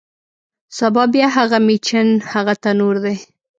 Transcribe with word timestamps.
سبا 0.77 1.03
بیا 1.13 1.27
هغه 1.37 1.57
میچن، 1.67 2.07
هغه 2.31 2.53
تنور 2.63 2.95
دی 3.03 3.15